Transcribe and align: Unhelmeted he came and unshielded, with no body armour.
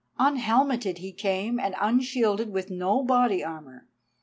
Unhelmeted 0.17 0.97
he 0.97 1.11
came 1.11 1.59
and 1.59 1.75
unshielded, 1.79 2.49
with 2.51 2.71
no 2.71 3.03
body 3.03 3.43
armour. 3.43 3.87